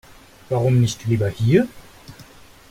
[0.49, 1.67] Warum nicht lieber hier?